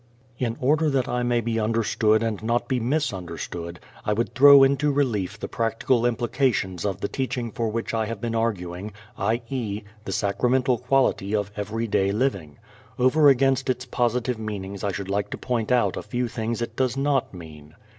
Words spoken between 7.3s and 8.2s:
for which I have